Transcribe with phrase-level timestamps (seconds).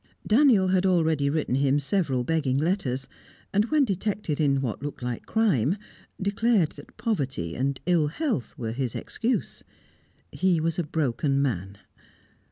[0.25, 3.07] Daniel had already written him several begging letters,
[3.53, 5.77] and, when detected in what looked like crime,
[6.19, 9.61] declared that poverty and ill health were his excuse.
[10.31, 11.77] He was a broken man.